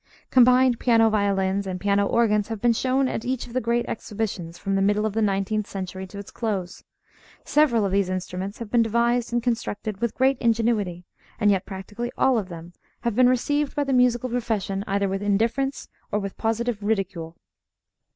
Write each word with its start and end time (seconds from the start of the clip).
Combined 0.31 0.79
piano 0.79 1.11
violins 1.11 1.67
and 1.67 1.79
piano 1.79 2.07
organs 2.07 2.47
have 2.47 2.59
been 2.59 2.73
shown 2.73 3.07
at 3.07 3.23
each 3.23 3.45
of 3.45 3.53
the 3.53 3.61
great 3.61 3.85
Exhibitions 3.87 4.57
from 4.57 4.73
the 4.73 4.81
middle 4.81 5.05
of 5.05 5.13
the 5.13 5.21
nineteenth 5.21 5.67
century 5.67 6.07
to 6.07 6.17
its 6.17 6.31
close. 6.31 6.83
Several 7.45 7.85
of 7.85 7.91
these 7.91 8.09
instruments 8.09 8.57
have 8.57 8.71
been 8.71 8.81
devised 8.81 9.31
and 9.31 9.43
constructed 9.43 10.01
with 10.01 10.15
great 10.15 10.39
ingenuity; 10.39 11.05
and 11.39 11.51
yet 11.51 11.67
practically 11.67 12.11
all 12.17 12.39
of 12.39 12.49
them 12.49 12.73
have 13.01 13.13
been 13.13 13.29
received 13.29 13.75
by 13.75 13.83
the 13.83 13.93
musical 13.93 14.27
profession 14.31 14.83
either 14.87 15.07
with 15.07 15.21
indifference 15.21 15.87
or 16.11 16.17
with 16.17 16.35
positive 16.35 16.81
ridicule. 16.81 17.37